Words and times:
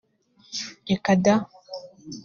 reka 0.89 1.11
da! 1.23 1.35